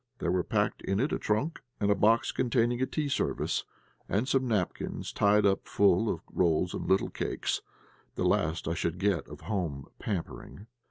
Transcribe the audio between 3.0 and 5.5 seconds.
service, and some napkins tied